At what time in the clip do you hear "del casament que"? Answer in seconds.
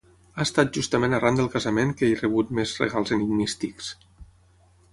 1.39-2.09